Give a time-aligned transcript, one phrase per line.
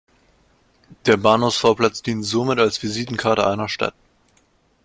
[1.05, 3.93] Der Bahnhofsvorplatz dient somit als Visitenkarte einer Stadt.